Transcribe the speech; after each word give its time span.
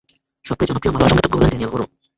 সবচেয়ে 0.47 0.69
জনপ্রিয় 0.69 0.93
মালোয়া 0.93 1.11
সঙ্গীতজ্ঞ 1.11 1.35
হলেন 1.37 1.47
ড্যানিয়েল 1.51 1.73
ওরো। 1.75 1.85